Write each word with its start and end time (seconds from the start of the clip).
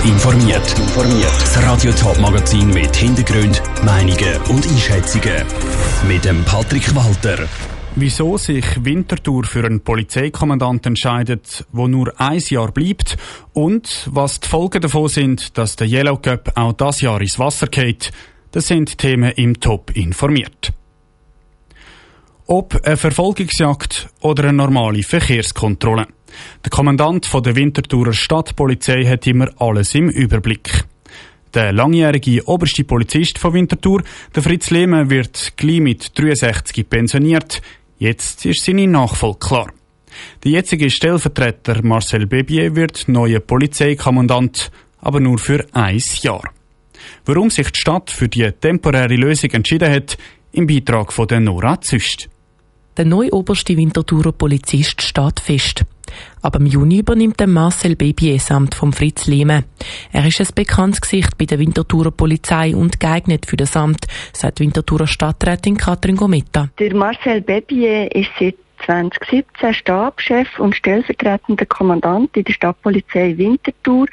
Top 0.00 0.08
informiert. 0.08 0.74
Das 1.40 1.62
Radio 1.62 1.92
Top 1.92 2.18
Magazin 2.20 2.68
mit 2.68 2.94
Hintergrund, 2.96 3.60
Meinungen 3.84 4.40
und 4.48 4.66
Einschätzungen 4.66 5.44
mit 6.08 6.24
dem 6.24 6.42
Patrick 6.44 6.94
Walter. 6.94 7.46
Wieso 7.96 8.38
sich 8.38 8.64
Winterthur 8.82 9.44
für 9.44 9.64
einen 9.64 9.80
Polizeikommandant 9.80 10.86
entscheidet, 10.86 11.66
wo 11.72 11.86
nur 11.86 12.18
ein 12.18 12.38
Jahr 12.38 12.72
bleibt 12.72 13.16
und 13.52 14.08
was 14.10 14.40
die 14.40 14.48
Folgen 14.48 14.80
davon 14.80 15.08
sind, 15.08 15.58
dass 15.58 15.76
der 15.76 15.88
Yellow 15.88 16.16
Cup 16.16 16.52
auch 16.54 16.72
das 16.72 17.02
Jahr 17.02 17.20
ins 17.20 17.38
Wasser 17.38 17.66
geht, 17.66 18.10
das 18.52 18.68
sind 18.68 18.96
Themen 18.96 19.32
im 19.32 19.60
Top 19.60 19.94
informiert. 19.94 20.72
Ob 22.46 22.74
eine 22.84 22.96
Verfolgungsjagd 22.96 24.08
oder 24.20 24.44
eine 24.44 24.54
normale 24.54 25.02
Verkehrskontrolle. 25.02 26.06
Der 26.64 26.70
Kommandant 26.70 27.28
der 27.32 27.56
Winterthurer 27.56 28.12
Stadtpolizei 28.12 29.04
hat 29.04 29.26
immer 29.26 29.50
alles 29.58 29.94
im 29.94 30.08
Überblick. 30.08 30.84
Der 31.54 31.72
langjährige 31.72 32.46
oberste 32.46 32.84
Polizist 32.84 33.38
von 33.38 33.54
Winterthur, 33.54 34.02
der 34.34 34.42
Fritz 34.42 34.70
Lehmann, 34.70 35.10
wird 35.10 35.54
gleich 35.56 35.80
mit 35.80 36.18
63 36.18 36.88
pensioniert. 36.88 37.60
Jetzt 37.98 38.46
ist 38.46 38.64
seine 38.64 38.86
Nachfolge 38.86 39.38
klar. 39.38 39.72
Der 40.44 40.52
jetzige 40.52 40.90
Stellvertreter 40.90 41.82
Marcel 41.82 42.26
Bebier 42.26 42.76
wird 42.76 43.08
neuer 43.08 43.40
Polizeikommandant, 43.40 44.70
aber 45.00 45.20
nur 45.20 45.38
für 45.38 45.66
ein 45.72 46.00
Jahr. 46.20 46.44
Warum 47.24 47.50
sich 47.50 47.70
die 47.70 47.80
Stadt 47.80 48.10
für 48.10 48.28
die 48.28 48.50
temporäre 48.52 49.16
Lösung 49.16 49.50
entschieden 49.50 49.92
hat, 49.92 50.16
im 50.52 50.66
Beitrag 50.66 51.12
von 51.12 51.26
der 51.28 51.40
Nora 51.40 51.80
Züst. 51.80 52.28
Der 52.96 53.04
neue 53.04 53.32
oberste 53.32 53.76
Winterthurer 53.76 54.32
Polizist 54.32 55.02
steht 55.02 55.40
fest. 55.40 55.84
Aber 56.42 56.60
im 56.60 56.66
Juni 56.66 56.98
übernimmt 56.98 57.40
der 57.40 57.46
Marcel 57.46 57.96
Baby 57.96 58.34
das 58.34 58.50
Amt 58.50 58.74
von 58.74 58.92
Fritz 58.92 59.26
Lehme. 59.26 59.64
Er 60.12 60.26
ist 60.26 60.40
ein 60.40 60.48
bekanntes 60.54 61.00
Gesicht 61.00 61.36
bei 61.38 61.46
der 61.46 61.58
Winterthurer 61.58 62.10
Polizei 62.10 62.74
und 62.74 63.00
geeignet 63.00 63.46
für 63.46 63.56
das 63.56 63.76
Amt, 63.76 64.06
sagt 64.32 64.60
Winterthurer 64.60 65.06
Stadträtin 65.06 65.76
Katrin 65.76 66.16
Gometta. 66.16 66.68
Der 66.78 66.94
Marcel 66.94 67.40
Bebier 67.40 68.14
ist 68.14 68.30
seit 68.38 68.56
2017 68.86 69.74
Stabschef 69.74 70.58
und 70.58 70.74
stellvertretender 70.74 71.66
Kommandant 71.66 72.36
in 72.36 72.44
der 72.44 72.52
Stadtpolizei 72.52 73.36
Winterthur 73.36 74.06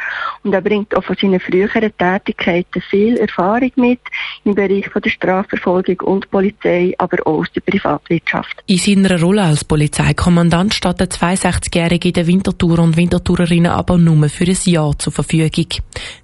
und 0.44 0.54
er 0.54 0.62
bringt 0.62 0.96
auch 0.96 1.04
von 1.04 1.16
seinen 1.20 1.40
früheren 1.40 1.92
Tätigkeiten 1.98 2.82
viel 2.90 3.18
Erfahrung 3.18 3.72
mit 3.76 4.00
im 4.44 4.56
Bereich 4.56 4.88
von 4.90 5.02
der 5.02 5.10
Strafverfolgung 5.10 6.02
und 6.02 6.30
Polizei, 6.32 6.94
aber 6.98 7.26
auch 7.26 7.40
aus 7.40 7.52
der 7.54 7.62
Privatwirtschaft. 7.62 8.64
In 8.68 8.78
seiner 8.78 9.20
Rolle 9.20 9.44
als 9.44 9.64
Polizeikommandant 9.64 10.74
steht 10.74 11.00
der 11.00 11.10
62-Jährige 11.10 12.12
der 12.12 12.28
Winterthur 12.28 12.80
und 12.80 12.98
Winterthurerinnen 12.98 13.72
aber 13.72 13.98
nur 13.98 14.30
für 14.30 14.46
ein 14.46 14.58
Jahr 14.66 14.98
zur 14.98 15.14
Verfügung. 15.14 15.68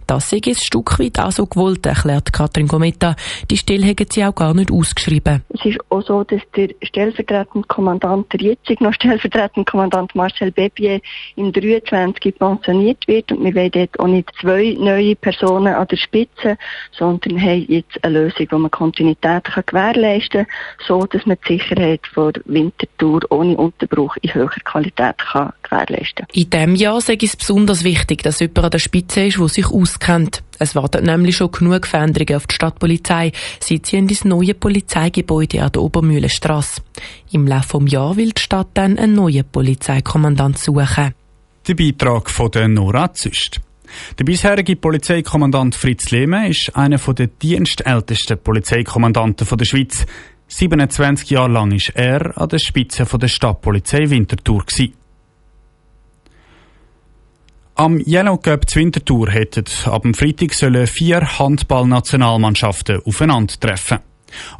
Das 0.07 0.29
sei 0.29 0.41
ein 0.45 0.55
Stück 0.55 0.99
weit 0.99 1.19
auch 1.19 1.31
so 1.31 1.45
gewollt, 1.45 1.85
erklärt 1.85 2.33
Katrin 2.33 2.67
Gometta. 2.67 3.15
Die 3.49 3.57
Stelle 3.57 3.85
hätten 3.85 4.07
sie 4.11 4.25
auch 4.25 4.35
gar 4.35 4.53
nicht 4.53 4.71
ausgeschrieben. 4.71 5.43
Es 5.49 5.65
ist 5.65 5.79
auch 5.89 6.01
so, 6.01 6.23
dass 6.23 6.41
der 6.55 6.69
stellvertretende 6.81 7.67
Kommandant, 7.67 8.32
der 8.33 8.41
jetzige 8.41 8.83
noch 8.83 8.93
stellvertretende 8.93 9.69
Kommandant 9.69 10.13
Marcel 10.15 10.51
Bebier 10.51 10.99
im 11.35 11.51
23 11.51 12.37
pensioniert 12.37 13.07
wird. 13.07 13.31
Und 13.31 13.43
wir 13.43 13.55
wollen 13.55 13.71
dort 13.71 13.99
auch 13.99 14.07
nicht 14.07 14.31
zwei 14.41 14.75
neue 14.79 15.15
Personen 15.15 15.73
an 15.73 15.87
der 15.87 15.97
Spitze, 15.97 16.57
sondern 16.91 17.39
haben 17.39 17.65
jetzt 17.67 18.03
eine 18.03 18.19
Lösung, 18.19 18.47
wo 18.51 18.57
man 18.57 18.71
Kontinuität 18.71 19.43
kann 19.45 19.63
gewährleisten 19.65 20.45
kann, 20.45 20.55
so 20.87 21.05
dass 21.05 21.25
man 21.25 21.37
die 21.47 21.53
Sicherheit 21.53 22.01
von 22.13 22.33
Winterthur 22.45 23.21
ohne 23.29 23.55
Unterbruch 23.55 24.17
in 24.21 24.33
höherer 24.33 24.59
Qualität 24.63 25.17
kann 25.17 25.53
gewährleisten 25.73 26.25
In 26.33 26.49
diesem 26.49 26.75
Jahr 26.75 27.01
sei 27.01 27.17
es 27.21 27.35
besonders 27.35 27.83
wichtig, 27.83 28.23
dass 28.23 28.39
jemand 28.39 28.59
an 28.59 28.71
der 28.71 28.79
Spitze 28.79 29.25
ist, 29.25 29.39
der 29.39 29.47
sich 29.47 29.67
auskennt. 29.67 30.43
Es 30.59 30.75
warten 30.75 31.05
nämlich 31.05 31.37
schon 31.37 31.51
genug 31.51 31.87
Veränderungen 31.87 32.35
auf 32.35 32.47
die 32.47 32.55
Stadtpolizei, 32.55 33.31
seit 33.59 33.85
sie 33.85 33.97
in 33.97 34.07
das 34.07 34.23
neue 34.23 34.53
Polizeigebäude 34.53 35.63
an 35.63 35.71
der 35.71 35.81
Obermühlenstrasse. 35.81 36.81
Im 37.31 37.47
Laufe 37.47 37.79
des 37.79 37.91
Jahres 37.91 38.17
will 38.17 38.31
die 38.31 38.41
Stadt 38.41 38.69
dann 38.75 38.97
einen 38.97 39.15
neuen 39.15 39.45
Polizeikommandant 39.45 40.59
suchen. 40.59 41.13
Der 41.67 41.75
Beitrag 41.75 42.29
von 42.29 42.51
der 42.51 42.67
Nora 42.67 43.13
Züst. 43.13 43.61
Der 44.17 44.23
bisherige 44.23 44.75
Polizeikommandant 44.75 45.75
Fritz 45.75 46.09
Lehme 46.11 46.49
ist 46.49 46.75
einer 46.75 46.97
der 46.97 47.27
dienstältesten 47.27 48.39
Polizeikommandanten 48.39 49.57
der 49.57 49.65
Schweiz. 49.65 50.05
27 50.47 51.29
Jahre 51.29 51.51
lang 51.51 51.71
ist 51.71 51.91
er 51.95 52.37
an 52.37 52.49
der 52.49 52.59
Spitze 52.59 53.05
der 53.05 53.27
Stadtpolizei 53.27 54.09
Winterthur. 54.09 54.65
Gewesen. 54.65 54.93
Am 57.75 57.99
Yellow 57.99 58.37
Cup 58.37 58.65
Winterthur 58.75 59.31
hätten 59.31 59.65
ab 59.85 60.03
dem 60.03 60.13
Freitag 60.13 60.53
sollen 60.53 60.85
vier 60.85 61.39
Handballnationalmannschaften 61.39 63.01
aufeinandertreffen. 63.03 63.97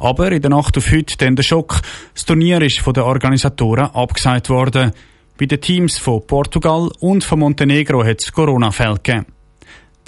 Aber 0.00 0.32
in 0.32 0.42
der 0.42 0.50
Nacht 0.50 0.76
auf 0.76 0.90
heute 0.90 1.16
dann 1.18 1.36
der 1.36 1.44
Schock. 1.44 1.80
Das 2.12 2.24
Turnier 2.24 2.60
ist 2.60 2.80
von 2.80 2.92
den 2.92 3.04
Organisatoren 3.04 3.86
abgesagt 3.94 4.50
worden. 4.50 4.90
Bei 5.38 5.46
den 5.46 5.60
Teams 5.60 5.96
von 5.96 6.26
Portugal 6.26 6.90
und 6.98 7.22
von 7.22 7.38
Montenegro 7.38 8.04
hat 8.04 8.20
es 8.20 8.32
Corona-Fälle 8.32 8.98
gegeben. 9.00 9.26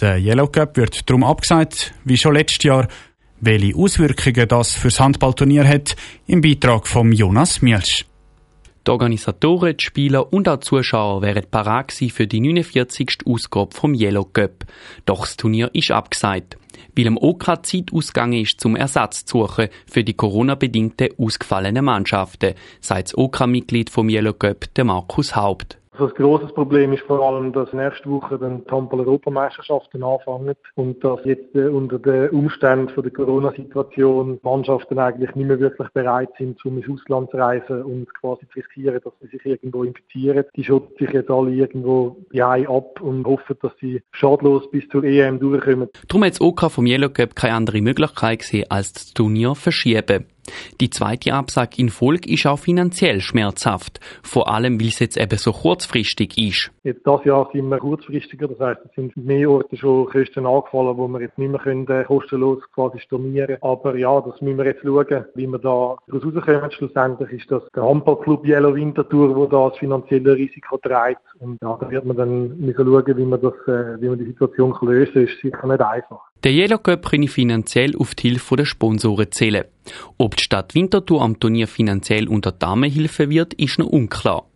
Der 0.01 0.19
Yellow 0.19 0.49
Cup 0.49 0.77
wird 0.77 1.09
darum 1.09 1.23
abgesagt, 1.23 1.95
wie 2.05 2.17
schon 2.17 2.35
letztes 2.35 2.65
Jahr. 2.65 2.89
Welche 3.39 3.77
Auswirkungen 3.77 4.49
das 4.49 4.75
für 4.75 4.89
das 4.89 4.99
Handballturnier 4.99 5.67
hat, 5.67 5.95
im 6.27 6.41
Beitrag 6.41 6.89
von 6.89 7.13
Jonas 7.13 7.63
Mielsch. 7.63 8.05
Die 8.87 8.93
Organisatoren, 8.93 9.77
die 9.77 9.85
Spieler 9.85 10.33
und 10.33 10.49
auch 10.49 10.59
die 10.59 10.67
Zuschauer 10.67 11.21
wären 11.21 11.45
parat 11.51 11.91
für 11.93 12.27
die 12.29 12.41
49. 12.41 13.27
Ausgabe 13.27 13.75
vom 13.75 13.95
Yellow 13.95 14.25
Cup. 14.25 14.65
Doch 15.07 15.23
das 15.23 15.37
Turnier 15.37 15.71
ist 15.73 15.91
abgesagt, 15.91 16.57
weil 16.97 17.09
am 17.09 17.17
OK 17.17 17.67
Zeit 17.67 17.93
ausgegangen 17.93 18.45
ist, 18.45 18.61
zum 18.61 18.77
Ersatz 18.77 19.25
zu 19.25 19.39
suchen 19.39 19.71
für 19.91 20.05
die 20.05 20.15
Corona-bedingten 20.15 21.09
ausgefallenen 21.19 21.85
Mannschaften, 21.85 22.55
sagt 22.81 23.09
das 23.09 23.19
OK-Mitglied 23.19 23.91
vom 23.91 24.09
Yellow 24.09 24.35
Cup, 24.35 24.73
der 24.77 24.85
Markus 24.85 25.35
Haupt. 25.35 25.79
Also 25.99 26.13
ein 26.13 26.15
grosses 26.15 26.53
Problem 26.53 26.93
ist 26.93 27.05
vor 27.05 27.27
allem, 27.27 27.55
dass 27.55 27.73
nächste 27.73 28.11
Woche 28.11 28.39
dann 28.39 28.63
die 28.65 28.71
Handball-Europameisterschaften 28.71 30.03
anfangen 30.03 30.55
und 30.75 31.03
dass 31.03 31.21
jetzt 31.25 31.55
äh, 31.55 31.69
unter 31.69 31.99
den 31.99 32.29
Umständen 32.31 32.91
von 32.91 33.03
der 33.03 33.13
Corona-Situation 33.13 34.39
Mannschaften 34.43 34.99
eigentlich 34.99 35.35
nicht 35.35 35.49
mehr 35.49 35.59
wirklich 35.59 35.89
bereit 35.91 36.29
sind, 36.37 36.63
um 36.67 36.77
ins 36.77 36.91
Ausland 36.91 37.31
zu 37.31 37.39
reisen 37.39 37.83
und 37.83 38.13
quasi 38.21 38.47
zu 38.49 38.59
riskieren, 38.59 39.01
dass 39.03 39.15
sie 39.23 39.29
sich 39.29 39.47
irgendwo 39.47 39.85
infizieren. 39.85 40.45
Die 40.55 40.65
schotten 40.65 40.95
sich 40.99 41.15
jetzt 41.15 41.31
alle 41.31 41.51
irgendwo 41.51 42.19
beheim 42.29 42.67
ab 42.67 43.01
und 43.01 43.27
hoffen, 43.27 43.57
dass 43.63 43.73
sie 43.81 44.03
schadlos 44.13 44.71
bis 44.71 44.87
zur 44.89 45.03
EM 45.03 45.41
durchkommen. 45.41 45.89
Darum 46.09 46.25
hat 46.25 46.33
das 46.33 46.43
OK 46.43 46.71
vom 46.71 46.85
Yellow 46.85 47.09
Cup 47.09 47.35
keine 47.35 47.55
andere 47.55 47.81
Möglichkeit 47.81 48.41
gesehen, 48.41 48.67
als 48.69 48.93
das 48.93 49.15
Turnier 49.15 49.55
verschieben. 49.55 50.27
Die 50.81 50.91
zweite 50.91 51.35
Absage 51.35 51.77
in 51.79 51.89
Folge 51.89 52.31
ist 52.33 52.47
auch 52.47 52.59
finanziell 52.59 53.21
schmerzhaft. 53.21 54.01
Vor 54.23 54.49
allem, 54.49 54.81
weil 54.81 54.89
es 54.89 54.99
jetzt 54.99 55.17
eben 55.17 55.39
so 55.39 55.53
kurzfristig 55.53 56.37
ist. 56.39 56.71
Jetzt 56.85 57.07
das 57.07 57.25
Jahr 57.25 57.49
sind 57.53 57.69
wir 57.69 57.79
kurzfristiger. 57.79 58.49
Das 58.49 58.61
heisst, 58.61 58.81
es 58.89 58.95
sind 58.95 59.17
mehr 59.17 59.51
Orte 59.51 59.77
schon 59.77 60.07
Kosten 60.07 60.47
angefallen, 60.47 60.97
wo 60.97 61.09
wir 61.09 61.21
jetzt 61.21 61.39
nicht 61.39 61.51
mehr 61.51 61.61
können, 61.61 61.89
äh, 61.89 62.05
kostenlos 62.05 62.63
quasi 62.75 62.99
stornieren 63.01 63.57
Aber 63.61 63.97
ja, 63.97 64.21
das 64.21 64.41
müssen 64.41 64.59
wir 64.59 64.67
jetzt 64.67 64.83
schauen, 64.83 65.25
wie 65.35 65.47
wir 65.47 65.59
da 65.59 65.97
rauskommen. 66.13 66.71
Schlussendlich 66.71 67.33
ist 67.33 67.51
das 67.51 67.63
der 67.75 67.83
Handballclub 67.83 68.47
Yellow 68.47 68.75
Winterthur, 68.75 69.35
der 69.35 69.47
da 69.47 69.69
das 69.71 69.79
finanzielle 69.79 70.37
Risiko 70.37 70.79
trägt. 70.79 71.23
Und 71.41 71.59
ja, 71.63 71.77
da 71.81 71.91
wird 71.91 72.05
man 72.05 72.17
dann 72.17 72.59
müssen 72.59 72.87
schauen, 72.87 73.17
wie 73.17 73.25
man 73.25 73.41
das, 73.41 73.55
äh, 73.67 74.01
wie 74.01 74.09
man 74.09 74.19
die 74.19 74.27
Situation 74.27 74.77
lösen 74.83 75.13
kann. 75.13 75.25
Ist 75.25 75.41
sicher 75.41 75.67
nicht 75.67 75.81
einfach. 75.81 76.21
Der 76.47 76.55
Yellow 76.55 76.79
Cup 76.79 77.11
könne 77.11 77.27
finanziell 77.27 77.97
auf 77.97 78.15
die 78.15 78.29
Hilfe 78.29 78.55
der 78.55 78.67
Sponsoren 78.67 79.33
zählen. 79.33 79.65
Ob 80.17 80.37
die 80.37 80.45
Stadt 80.45 80.77
Winterthur 80.77 81.21
am 81.21 81.41
Turnier 81.41 81.67
finanziell 81.67 82.29
unter 82.29 82.53
Damenhilfe 82.53 83.29
wird, 83.29 83.55
ist 83.55 83.81
noch 83.81 83.89
unklar. 83.89 84.47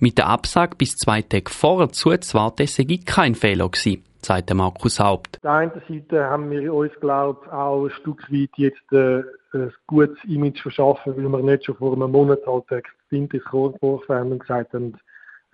Mit 0.00 0.16
der 0.16 0.28
Absage 0.28 0.74
bis 0.78 0.96
zwei 0.96 1.20
Tage 1.20 1.50
vorher 1.50 1.90
zu 1.90 2.16
zu 2.16 2.38
warten, 2.38 2.66
sei 2.66 2.98
kein 3.04 3.34
Fehler 3.34 3.68
gewesen, 3.68 4.04
sagt 4.22 4.54
Markus 4.54 4.98
Haupt. 4.98 5.36
Auf 5.36 5.42
der 5.42 5.50
einen 5.50 5.82
Seite 5.86 6.24
haben 6.24 6.50
wir 6.50 6.72
uns, 6.72 6.92
glaube 7.02 7.38
ich, 7.44 7.52
auch 7.52 7.84
ein 7.84 7.90
Stück 7.90 8.22
weit 8.32 8.50
jetzt 8.56 8.92
äh, 8.92 9.22
ein 9.52 9.70
gutes 9.86 10.16
Image 10.26 10.62
verschaffen, 10.62 11.14
weil 11.14 11.28
wir 11.28 11.42
nicht 11.42 11.66
schon 11.66 11.76
vor 11.76 11.92
einem 11.92 12.10
Monat 12.10 12.40
halt 12.46 12.72
extrem 12.72 13.28
ins 13.30 13.44
Korn 13.44 13.74
und 13.82 14.38
gesagt 14.38 14.72
haben, 14.72 14.96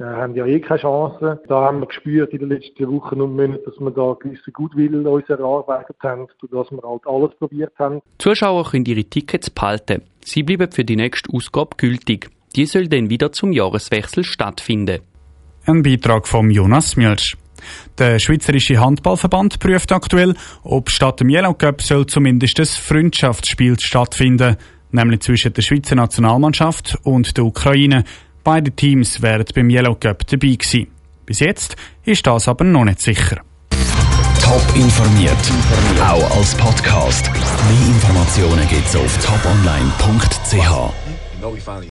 äh, 0.00 0.04
haben 0.04 0.34
ja 0.34 0.46
eh 0.46 0.60
keine 0.60 0.80
Chance. 0.80 1.40
Da 1.46 1.60
haben 1.60 1.80
wir 1.80 1.86
gespürt 1.86 2.32
in 2.32 2.40
den 2.40 2.48
letzten 2.48 2.90
Wochen 2.90 3.20
und 3.20 3.36
Monaten, 3.36 3.62
dass 3.64 3.78
wir 3.78 3.90
da 3.90 4.16
gewisse 4.18 4.50
Gutwill 4.50 5.06
uns 5.06 5.28
erarbeitet 5.28 5.96
haben, 6.02 6.26
dass 6.50 6.70
wir 6.70 6.82
halt 6.82 7.02
alles 7.06 7.34
probiert 7.38 7.72
haben. 7.78 8.00
Zuschauer 8.18 8.64
können 8.70 8.86
ihre 8.86 9.04
Tickets 9.04 9.50
behalten. 9.50 10.02
Sie 10.24 10.42
bleiben 10.42 10.72
für 10.72 10.84
die 10.84 10.96
nächste 10.96 11.32
Ausgabe 11.34 11.76
gültig. 11.76 12.30
Die 12.56 12.66
soll 12.66 12.88
dann 12.88 13.10
wieder 13.10 13.30
zum 13.32 13.52
Jahreswechsel 13.52 14.24
stattfinden. 14.24 15.00
Ein 15.66 15.82
Beitrag 15.82 16.26
von 16.26 16.50
Jonas 16.50 16.96
Mielsch. 16.96 17.36
Der 17.98 18.18
Schweizerische 18.18 18.80
Handballverband 18.80 19.60
prüft 19.60 19.92
aktuell, 19.92 20.34
ob 20.62 20.90
statt 20.90 21.20
dem 21.20 21.28
Yellow 21.28 21.54
Cup 21.54 21.82
soll 21.82 22.06
zumindest 22.06 22.58
ein 22.58 22.66
Freundschaftsspiel 22.66 23.78
stattfinden, 23.78 24.56
nämlich 24.90 25.20
zwischen 25.20 25.52
der 25.52 25.62
Schweizer 25.62 25.94
Nationalmannschaft 25.94 26.98
und 27.04 27.36
der 27.36 27.44
Ukraine. 27.44 28.04
Beide 28.42 28.70
Teams 28.70 29.20
wären 29.22 29.44
beim 29.54 29.70
Yellow 29.70 29.94
Cup 29.94 30.26
dabei 30.26 30.54
gewesen. 30.54 30.88
Bis 31.26 31.40
jetzt 31.40 31.76
ist 32.04 32.26
das 32.26 32.48
aber 32.48 32.64
noch 32.64 32.84
nicht 32.84 33.00
sicher. 33.00 33.40
Top 34.42 34.62
informiert, 34.74 35.36
auch 36.02 36.36
als 36.36 36.54
Podcast. 36.56 37.30
Mehr 37.32 37.86
Informationen 37.88 38.66
gibt's 38.68 38.96
auf 38.96 39.18
toponline.ch. 39.24 40.92